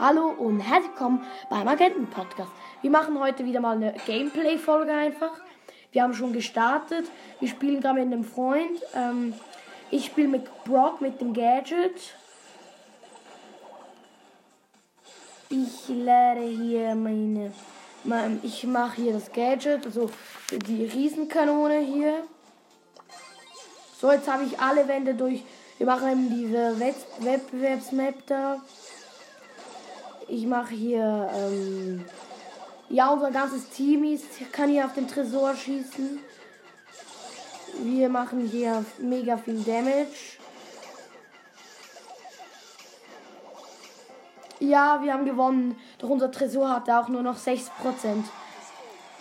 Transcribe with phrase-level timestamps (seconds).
[0.00, 2.50] Hallo und herzlich willkommen beim Agenten Podcast.
[2.80, 5.32] Wir machen heute wieder mal eine Gameplay-Folge einfach.
[5.92, 7.04] Wir haben schon gestartet.
[7.38, 8.80] Wir spielen gerade mit einem Freund.
[8.94, 9.34] Ähm,
[9.90, 12.14] ich spiele mit Brock mit dem Gadget.
[15.50, 17.52] Ich lade hier meine.
[18.02, 20.08] mein, ich mache hier das Gadget, also
[20.50, 22.24] die Riesenkanone hier.
[24.00, 25.42] So, jetzt habe ich alle Wände durch.
[25.76, 28.62] Wir machen eben diese Wettbewerbsmap da.
[30.32, 32.04] Ich mache hier, ähm,
[32.88, 36.20] ja, unser ganzes Team ist, kann hier auf den Tresor schießen.
[37.82, 40.38] Wir machen hier mega viel Damage.
[44.60, 45.76] Ja, wir haben gewonnen.
[45.98, 47.68] Doch unser Tresor hatte auch nur noch 6%.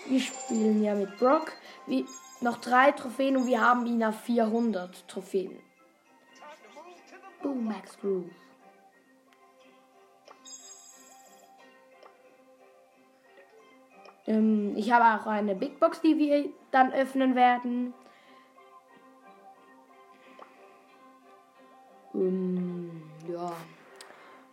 [0.07, 1.53] Wir spielen ja mit Brock.
[1.88, 2.05] Wir,
[2.41, 5.59] noch drei Trophäen und wir haben ihn auf 400 Trophäen.
[7.41, 8.30] Boom, Max Groove.
[14.30, 17.94] Ähm, ich habe auch eine Big Box, die wir dann öffnen werden.
[22.13, 23.52] Ähm, ja.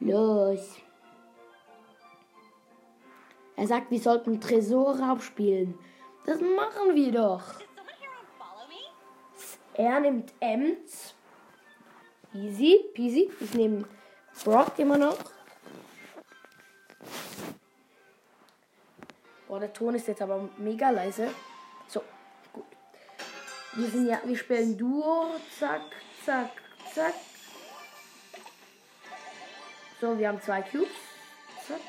[0.00, 0.76] Los.
[3.56, 5.78] Er sagt, wir sollten Tresorraub spielen.
[6.24, 7.42] Das machen wir doch.
[9.74, 11.14] Er nimmt Ems.
[12.32, 13.30] Easy, peasy.
[13.40, 13.84] Ich nehme
[14.42, 15.35] Brock immer noch.
[19.48, 21.30] Boah, der Ton ist jetzt aber mega leise.
[21.86, 22.02] So,
[22.52, 22.64] gut.
[23.74, 25.36] Wir sind ja, wir spielen Duo.
[25.58, 25.82] Zack,
[26.24, 26.50] zack,
[26.92, 27.14] zack.
[30.00, 30.88] So, wir haben zwei Cubes.
[31.66, 31.80] Zack.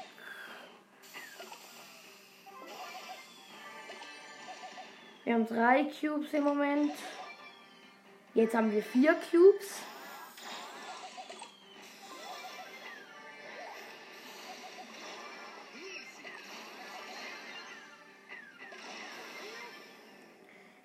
[5.23, 6.93] Wir haben drei Cubes im Moment.
[8.33, 9.81] Jetzt haben wir vier Cubes.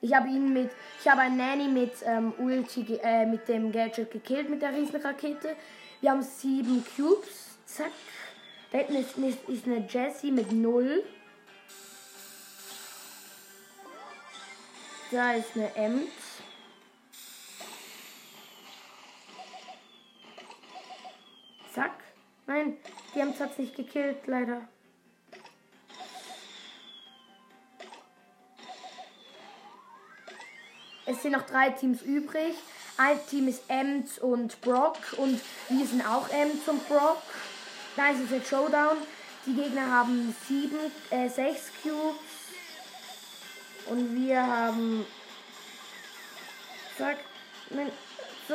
[0.04, 4.10] Ich habe ihn mit, ich habe einen Nanny mit ähm, Ulti, äh, mit dem Gadget
[4.10, 5.54] gekillt, mit der Riesenrakete.
[6.00, 7.56] Wir haben sieben Cubes.
[7.66, 7.92] Zack.
[8.72, 11.04] Da hinten ist, ist, ist eine Jessie mit null.
[15.12, 16.10] Da ist eine Ems.
[21.72, 21.92] Zack.
[22.48, 22.76] Nein,
[23.14, 24.62] die Ems hat es nicht gekillt, leider.
[31.12, 32.54] Es sind noch drei Teams übrig.
[32.96, 37.22] Ein Team ist Ems und Brock und wir sind auch Ems und Brock.
[37.96, 38.96] Ist es jetzt Showdown.
[39.44, 40.78] Die Gegner haben sieben,
[41.10, 42.16] äh, sechs Cubes.
[43.90, 45.04] Und wir haben.
[46.96, 47.18] Zack.
[48.48, 48.54] So,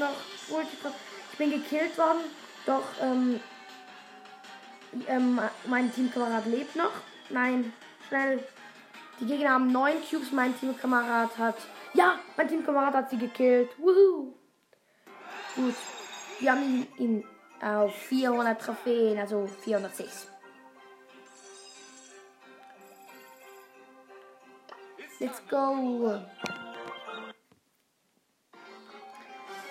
[0.00, 0.62] noch
[1.32, 2.20] Ich bin gekillt worden.
[2.66, 3.40] Doch, ähm,
[5.06, 6.92] ähm, mein Teamkamerad lebt noch.
[7.30, 7.72] Nein,
[8.08, 8.42] schnell.
[9.20, 10.32] Die Gegner haben neun Cubes.
[10.32, 11.56] Mein Teamkamerad hat
[11.94, 13.70] ja, mein Teamkamerad hat sie gekillt.
[13.78, 14.34] Woohoo.
[15.56, 15.74] Gut.
[16.40, 17.24] Wir haben ihn, ihn
[17.62, 20.28] auf 400 Trophäen, also 406.
[25.20, 26.20] Let's go.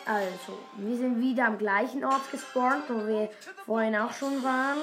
[0.05, 3.29] Also, wir sind wieder am gleichen Ort gespawnt, wo wir
[3.65, 4.79] vorhin auch schon waren.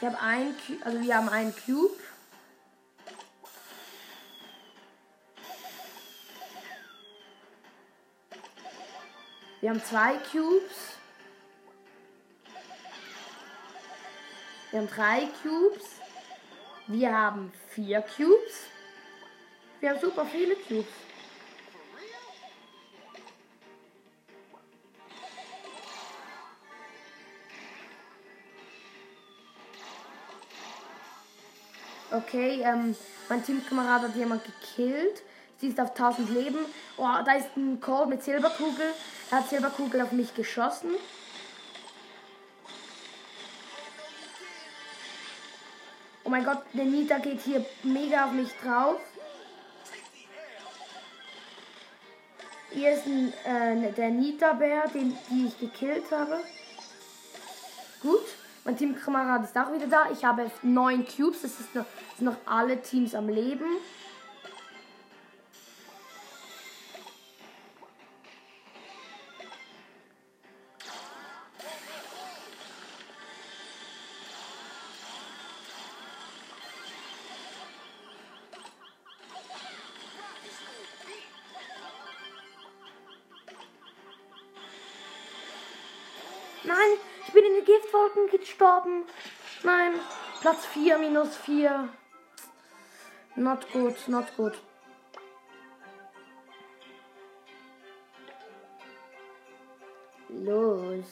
[0.00, 1.94] Ich habe ein, also wir haben einen Cube.
[9.64, 10.98] Wir haben zwei Cubes.
[14.70, 15.84] Wir haben drei Cubes.
[16.86, 18.66] Wir haben vier Cubes.
[19.80, 20.84] Wir haben super viele Cubes.
[32.10, 32.94] Okay, ähm,
[33.30, 35.22] mein Teamkamerad hat jemand gekillt.
[35.56, 36.58] Sie ist auf 1000 Leben.
[36.98, 38.92] Oh, da ist ein Call mit Silberkugel.
[39.34, 40.90] Hat Silberkugel auf mich geschossen.
[46.22, 49.00] Oh mein Gott, der Nita geht hier mega auf mich drauf.
[52.70, 56.38] Hier ist ein, äh, der Nita-Bär, den die ich gekillt habe.
[58.02, 58.24] Gut.
[58.64, 60.10] Mein Teamkamerad ist auch wieder da.
[60.12, 61.42] Ich habe neun Cubes.
[61.42, 63.66] Das, ist noch, das sind noch alle Teams am Leben.
[86.66, 86.76] Nein,
[87.26, 89.04] ich bin in den Giftwolken gestorben.
[89.62, 89.92] Nein,
[90.40, 91.88] Platz 4 minus 4.
[93.36, 94.54] Not gut, not gut.
[100.28, 101.04] Los.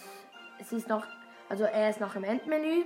[0.58, 1.06] Es ist noch,
[1.49, 2.84] also er ist noch im Endmenü.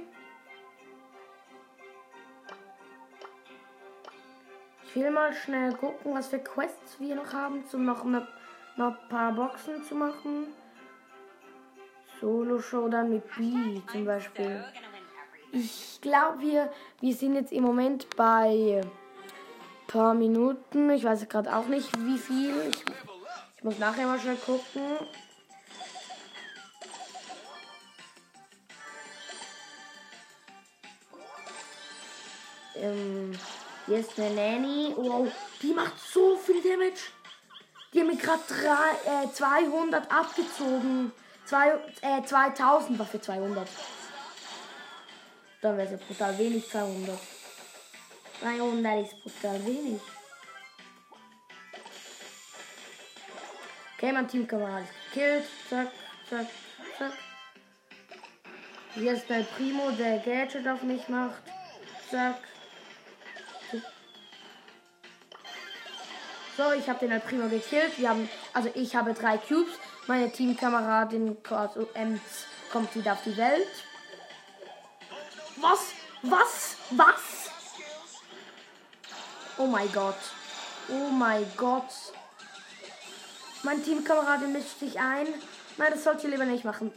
[4.82, 8.26] Ich will mal schnell gucken, was für Quests wir noch haben, um noch ein
[9.08, 10.52] paar Boxen zu machen.
[12.20, 14.64] Solo Showdown mit B zum Beispiel.
[15.52, 18.90] Ich glaube, wir, wir sind jetzt im Moment bei ein
[19.86, 20.90] paar Minuten.
[20.90, 22.54] Ich weiß gerade auch nicht, wie viel.
[22.70, 22.84] Ich,
[23.56, 24.82] ich muss nachher mal schnell gucken.
[32.76, 33.32] Ähm,
[33.86, 34.94] hier ist eine Nanny.
[34.96, 35.28] Wow,
[35.62, 37.10] die macht so viel Damage.
[37.92, 38.42] Die haben mir gerade
[39.06, 41.12] äh, 200 abgezogen.
[41.46, 43.68] Zwei, äh, 2000 war für 200.
[45.62, 47.18] Dann wäre es ja brutal wenig, 200.
[48.42, 50.00] 300 ist brutal wenig.
[53.96, 55.44] Okay, mein Teamkamerad ist gekillt.
[55.70, 55.92] Zack,
[56.28, 56.46] zack,
[56.98, 57.12] zack.
[58.94, 61.42] Hier ist der Primo, der Gadget auf mich macht.
[62.10, 62.38] Zack.
[66.56, 67.98] So, ich habe den El Primo gekillt.
[67.98, 69.78] Wir haben, also ich habe drei Cubes.
[70.08, 72.20] Meine Teamkameradin also Ems
[72.70, 73.66] kommt wieder auf die Welt.
[75.56, 75.80] Was?
[76.22, 76.76] Was?
[76.90, 77.50] Was?
[79.58, 80.18] Oh mein Gott.
[80.88, 81.90] Oh mein Gott.
[83.64, 85.26] Mein Teamkameradin mischt sich ein.
[85.76, 86.92] Nein, das sollte ihr lieber nicht machen.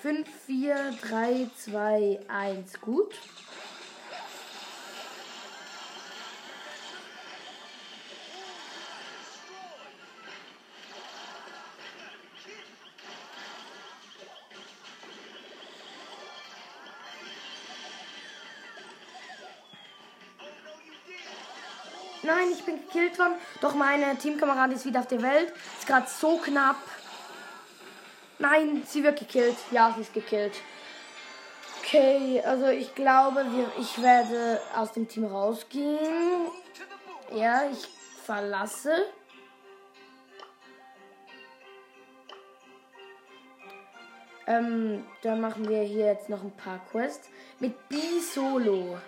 [0.00, 2.80] 5, 4, 3, 2, 1.
[2.80, 3.14] Gut.
[22.28, 23.36] Nein, ich bin gekillt worden.
[23.62, 25.50] Doch meine Teamkameradin ist wieder auf der Welt.
[25.78, 26.76] Ist gerade so knapp.
[28.38, 29.56] Nein, sie wird gekillt.
[29.70, 30.52] Ja, sie ist gekillt.
[31.78, 36.50] Okay, also ich glaube, wir, ich werde aus dem Team rausgehen.
[37.34, 37.88] Ja, ich
[38.26, 39.06] verlasse.
[44.46, 48.98] Ähm, dann machen wir hier jetzt noch ein paar Quests mit B-Solo.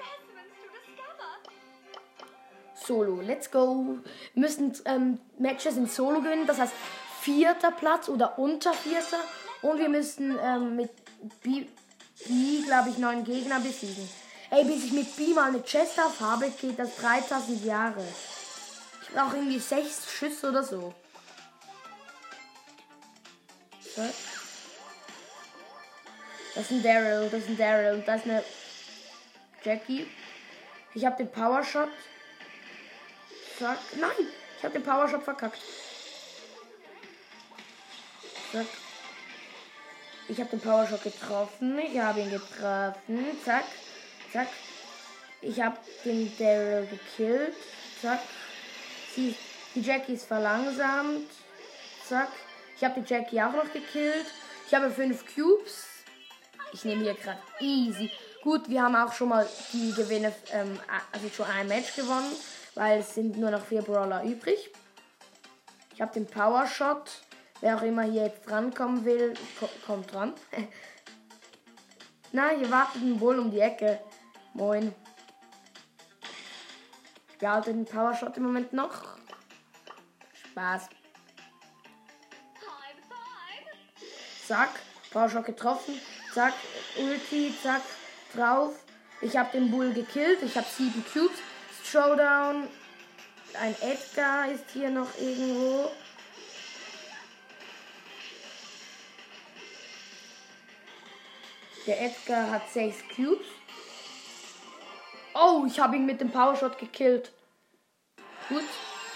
[2.91, 3.21] Solo.
[3.21, 3.99] Let's go.
[4.35, 6.45] Wir müssen ähm, Matches in Solo gewinnen.
[6.49, 6.73] Das heißt
[7.21, 9.21] vierter Platz oder unter vierter.
[9.63, 10.91] Und wir müssen ähm, mit
[11.41, 11.67] B,
[12.27, 14.09] B glaube ich, neun Gegner besiegen.
[14.51, 18.03] Ey, bis ich mit B mal eine Chest auf habe, geht das 3000 Jahre.
[19.03, 20.93] Ich brauche irgendwie sechs Schüsse oder so.
[26.55, 28.43] Das ist ein Daryl, das ist ein Daryl und das ist eine
[29.63, 30.09] Jackie.
[30.95, 31.91] Ich habe den Power Shot.
[33.61, 33.79] Zack.
[34.01, 35.61] Nein, ich habe den Power Shot verkackt.
[38.53, 38.67] Zack.
[40.29, 41.79] Ich habe den Power Shot getroffen.
[41.79, 43.27] Ich habe ihn getroffen.
[43.45, 43.65] Zack.
[44.33, 44.49] Zack.
[45.43, 45.77] Ich habe
[46.07, 47.55] den Daryl gekillt.
[48.01, 48.21] Zack.
[49.15, 49.37] Sie,
[49.75, 51.29] die Jackie ist verlangsamt.
[52.09, 52.29] Zack.
[52.79, 54.27] Ich habe die Jackie auch noch gekillt.
[54.67, 55.85] Ich habe fünf Cubes.
[56.73, 58.11] Ich nehme hier gerade easy.
[58.43, 60.81] Gut, wir haben auch schon mal die Gewinne, ähm,
[61.13, 62.35] also schon ein Match gewonnen
[62.81, 64.71] weil es sind nur noch vier Brawler übrig.
[65.93, 67.21] Ich habe den Power Shot.
[67.61, 69.35] Wer auch immer hier jetzt drankommen will,
[69.87, 70.33] kommt dran.
[72.33, 74.01] Na, hier wartet ein Bull um die Ecke.
[74.55, 74.95] Moin.
[77.33, 79.19] Ich behalte den Power Shot im Moment noch.
[80.33, 80.89] Spaß.
[84.49, 84.71] Zack,
[85.11, 86.01] Power Shot getroffen.
[86.33, 86.55] Zack,
[86.97, 87.83] Ulti, zack,
[88.35, 88.73] drauf.
[89.21, 90.43] Ich habe den Bull gekillt.
[90.43, 91.41] Ich habe sieben Cubes.
[91.91, 92.69] Showdown.
[93.61, 95.91] Ein Edgar ist hier noch irgendwo.
[101.87, 103.47] Der Edgar hat 6 Cubes.
[105.35, 107.33] Oh, ich habe ihn mit dem Powershot gekillt.
[108.49, 108.63] Gut,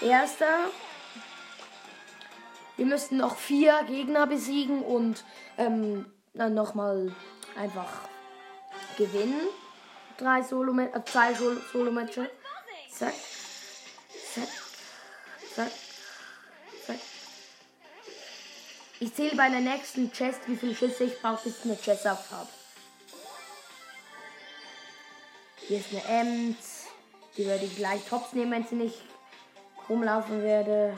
[0.01, 0.65] erster.
[2.75, 5.23] Wir müssten noch vier Gegner besiegen und
[5.57, 7.13] ähm, dann nochmal
[7.57, 8.01] einfach
[8.97, 9.47] gewinnen.
[10.17, 11.01] Drei Solo äh,
[11.71, 12.27] Solo-Matches.
[12.97, 13.13] Zack.
[14.33, 14.47] Zack.
[15.53, 15.71] Zack.
[16.85, 16.99] Zack.
[18.99, 22.07] Ich zähle bei der nächsten Chest, wie viele Schüsse ich brauche, bis ich eine Chest
[22.07, 22.49] auf habe.
[25.57, 26.85] Hier ist eine Ems.
[27.35, 29.01] Die werde ich gleich Tops nehmen, wenn sie nicht
[29.89, 30.97] rumlaufen werde.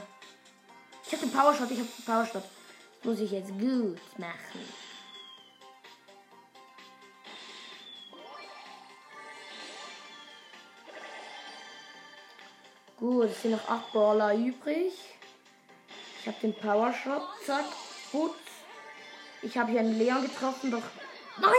[1.05, 2.43] Ich habe den Powershot, ich habe den Powershot.
[2.43, 4.86] Das muss ich jetzt gut machen.
[12.99, 14.93] Gut, es sind noch 8 Brawler übrig.
[16.19, 17.21] Ich habe den Power Shot.
[17.45, 17.65] Zack.
[18.11, 18.33] Gut.
[19.43, 20.81] Ich habe hier einen Leon getroffen, doch.
[21.39, 21.51] Nein!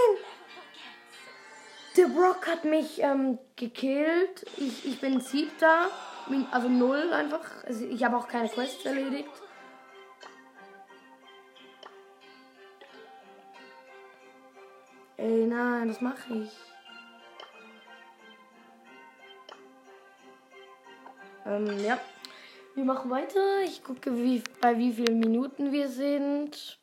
[1.97, 4.47] Der Brock hat mich ähm, gekillt.
[4.57, 5.91] Ich, ich bin siebter.
[6.51, 7.65] Also null einfach.
[7.65, 9.31] Also ich habe auch keine Quests erledigt.
[15.17, 16.51] Ey, nein, das mache ich.
[21.49, 21.99] Ähm, ja.
[22.75, 23.63] Wir machen weiter.
[23.65, 26.79] Ich gucke, wie, bei wie vielen Minuten wir sind.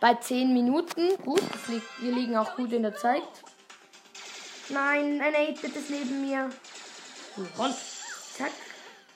[0.00, 1.16] Bei 10 Minuten.
[1.24, 3.22] Gut, liegt, wir liegen auch gut in der Zeit.
[4.68, 6.50] Nein, ein 8-Bit ist neben mir.
[7.56, 7.74] Und
[8.36, 8.52] zack,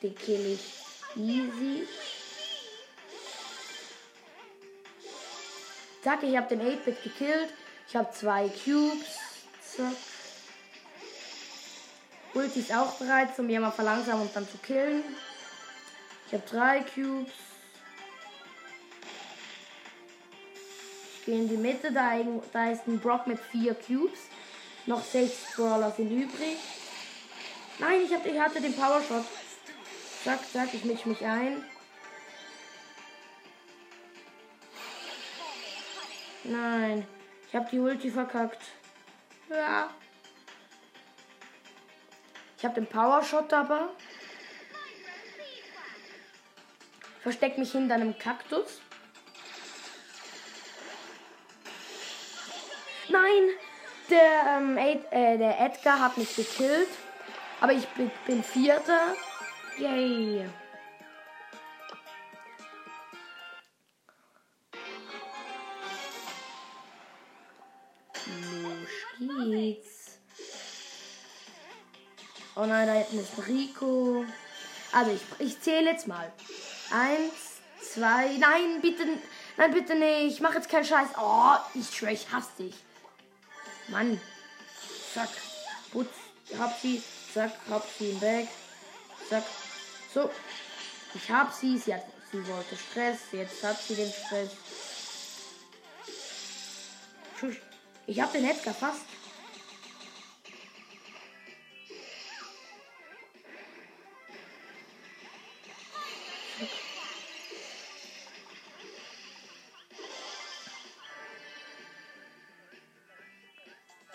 [0.03, 0.73] den kill ich.
[1.15, 1.87] Easy.
[6.03, 7.51] Zack, ich habe den 8-Bit gekillt.
[7.87, 9.21] Ich habe zwei Cubes.
[9.61, 10.12] Zack.
[12.35, 15.05] Ulti ist auch bereit, um jemand verlangsamen und dann zu killen.
[16.27, 17.33] Ich habe drei Cubes.
[21.19, 22.13] Ich gehe in die Mitte, da,
[22.53, 24.19] da ist ein Brock mit vier Cubes.
[24.87, 26.57] Noch sechs Brawler sind übrig.
[27.79, 29.25] Nein, ich, hab, ich hatte den Power Shot.
[30.25, 31.63] Zack, zack, ich mische mich ein.
[36.45, 37.07] Nein,
[37.49, 38.63] ich habe die Ulti verkackt.
[39.49, 39.91] Ja.
[42.63, 43.89] Ich habe den Power Shot aber.
[47.21, 48.81] Versteck mich hinter einem Kaktus.
[53.09, 53.49] Nein!
[54.09, 56.87] Der, ähm, Ed, äh, der Edgar hat mich gekillt.
[57.61, 59.17] Aber ich bin, bin Vierter.
[59.79, 60.47] Yay!
[69.19, 69.92] Los geht's.
[72.55, 74.25] Oh nein, da hinten ist Rico.
[74.93, 76.31] Also ich, ich zähle jetzt mal.
[76.91, 79.07] Eins, zwei, nein, bitte,
[79.57, 80.35] nein, bitte nicht.
[80.35, 81.09] Ich mache jetzt keinen Scheiß.
[81.19, 82.75] Oh, ich schwöre, ich hasse dich.
[83.89, 84.21] Mann.
[85.15, 85.31] Zack.
[85.93, 86.11] Putz.
[86.59, 87.03] Hab sie.
[87.33, 87.53] Zack.
[87.71, 88.49] Hab sie Bag.
[89.29, 89.45] Zack.
[90.13, 90.31] So.
[91.15, 91.79] Ich hab sie.
[91.79, 93.19] Sie, hat, sie wollte Stress.
[93.33, 94.51] Jetzt hat sie den Stress.
[98.07, 99.03] Ich hab den Edgar fast.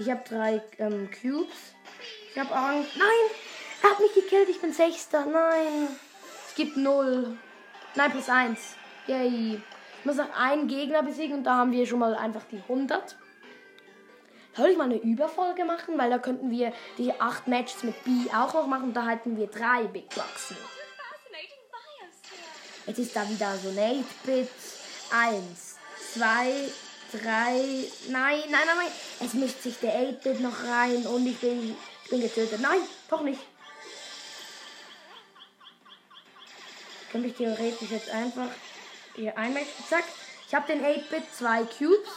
[0.07, 1.75] Ich habe drei ähm, Cubes.
[2.31, 2.91] Ich habe Angst.
[2.95, 3.09] Nein!
[3.83, 4.47] Er hat mich gekillt.
[4.47, 5.25] Ich bin Sechster.
[5.25, 5.89] Nein.
[6.47, 7.37] Es gibt null.
[7.93, 8.77] Nein, plus eins.
[9.07, 9.61] Yay.
[9.99, 13.17] Ich muss noch einen Gegner besiegen und da haben wir schon mal einfach die 100.
[14.55, 15.97] Soll ich mal eine Überfolge machen?
[15.97, 18.93] Weil da könnten wir die acht Matches mit B auch noch machen.
[18.93, 20.55] Da hätten wir drei Big Boxen.
[22.85, 24.47] Jetzt ist da wieder so ein 8-Bit.
[25.11, 25.75] Eins,
[26.13, 26.69] zwei,
[27.11, 27.85] drei.
[28.09, 28.91] Nein, nein, nein, nein.
[29.19, 32.59] Es mischt sich der 8-Bit noch rein und ich bin, ich bin getötet.
[32.61, 33.39] Nein, doch nicht.
[37.11, 38.49] Könnte ich theoretisch jetzt einfach
[39.15, 39.67] hier einmachen.
[39.89, 40.03] Zack.
[40.47, 42.09] Ich habe den 8-Bit, zwei Cubes.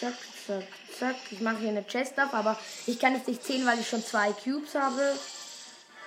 [0.00, 0.14] Zack,
[0.46, 0.64] zack,
[0.98, 1.16] zack.
[1.30, 4.04] Ich mache hier eine Chest ab, aber ich kann es nicht zählen, weil ich schon
[4.04, 5.16] zwei Cubes habe.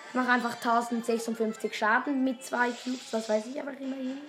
[0.08, 4.22] Ich mache einfach 1056 Schaden mit zwei Cubes, das weiß ich aber immerhin.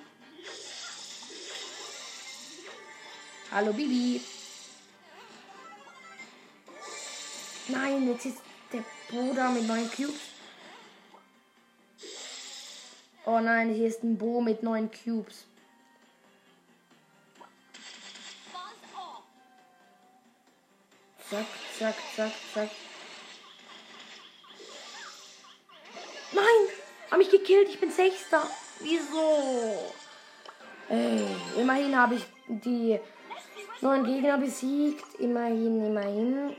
[3.53, 4.21] Hallo Bibi.
[7.69, 8.39] Nein, jetzt ist
[8.73, 10.21] der Bruder mit neun Cubes.
[13.25, 15.45] Oh nein, hier ist ein Bo mit neun Cubes.
[21.31, 21.47] Zack,
[21.79, 22.71] zack, zack, zack.
[27.09, 27.11] Nein!
[27.11, 28.43] Hab mich gekillt, ich bin Sechster.
[28.81, 29.93] Wieso?
[30.89, 31.27] Ey,
[31.59, 32.99] immerhin habe ich die
[33.81, 35.15] neuen Gegner besiegt.
[35.19, 36.57] Immerhin, immerhin.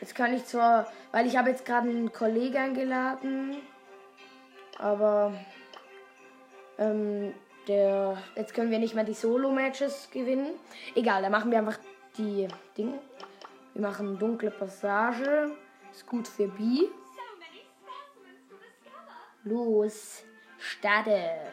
[0.00, 3.58] Jetzt kann ich zwar, weil ich habe jetzt gerade einen Kollegen eingeladen,
[4.78, 5.34] aber
[6.78, 7.34] ähm,
[7.68, 10.54] der, jetzt können wir nicht mehr die Solo-Matches gewinnen.
[10.94, 11.78] Egal, dann machen wir einfach
[12.16, 12.98] die Dinge.
[13.80, 15.56] Wir machen dunkle Passage.
[15.90, 16.88] Ist gut für B.
[19.44, 20.22] Los,
[20.58, 21.50] starte.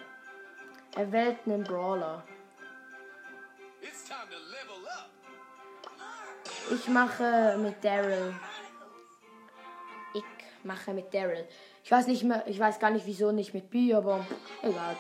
[0.94, 2.22] Er wählt einen Brawler.
[6.70, 8.36] Ich mache mit Daryl.
[10.14, 10.26] Ich
[10.66, 11.48] mache mit Daryl.
[11.82, 14.28] Ich weiß nicht mehr, ich weiß gar nicht wieso nicht mit B, aber
[14.62, 14.98] egal.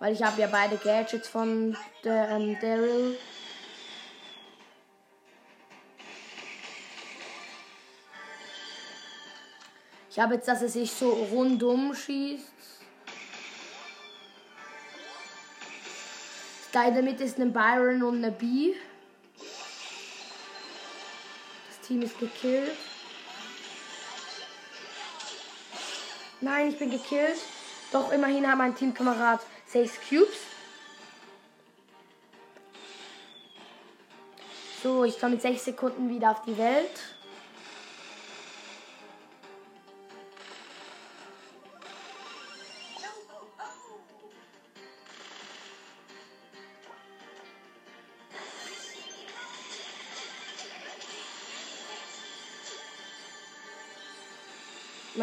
[0.00, 1.74] Weil ich habe ja beide Gadgets von
[2.04, 3.16] der, ähm, Daryl.
[10.18, 12.44] Ich habe jetzt, dass er sich so rundum schießt.
[16.72, 18.74] Da in der Mitte ist ein Byron und eine B.
[21.68, 22.72] Das Team ist gekillt.
[26.40, 27.38] Nein, ich bin gekillt.
[27.92, 30.38] Doch immerhin hat mein Teamkamerad 6 Cubes.
[34.82, 36.90] So, ich komme mit 6 Sekunden wieder auf die Welt.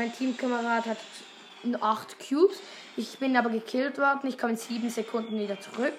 [0.05, 0.97] Mein Teamkamerad hat
[1.81, 2.59] 8 Cubes.
[2.95, 4.27] Ich bin aber gekillt worden.
[4.27, 5.97] Ich komme in 7 Sekunden wieder zurück.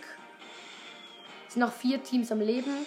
[1.49, 2.87] Es sind noch 4 Teams am Leben.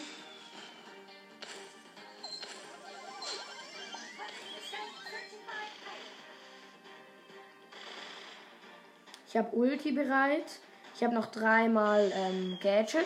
[9.28, 10.46] Ich habe Ulti bereit.
[10.96, 13.06] Ich habe noch dreimal ähm, Gadget.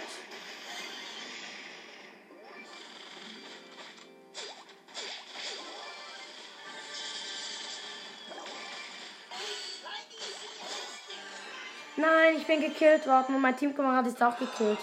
[12.33, 14.79] Nein, ich bin gekillt worden und mein Teamkamerad ist auch gekillt.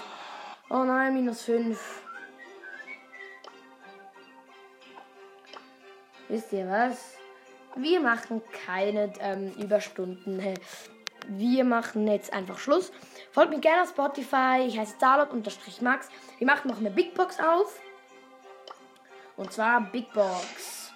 [0.68, 2.02] Oh nein, minus 5.
[6.28, 7.16] Wisst ihr was?
[7.74, 10.54] Wir machen keine ähm, Überstunden.
[11.26, 12.92] Wir machen jetzt einfach Schluss.
[13.32, 14.64] Folgt mir gerne auf Spotify.
[14.68, 16.08] Ich heiße Starlot-Max.
[16.38, 17.80] Wir machen noch eine Big Box auf.
[19.36, 20.92] Und zwar Big Box.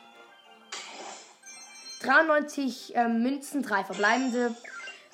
[2.02, 4.54] 93 ähm, Münzen, 3 verbleibende.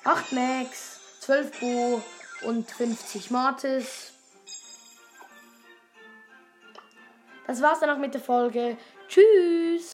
[0.03, 0.90] 8 Max,
[1.21, 2.01] 12 Bo
[2.47, 4.11] und 50 Mortis.
[7.45, 8.75] Das war's dann auch mit der Folge.
[9.07, 9.89] Tschüss!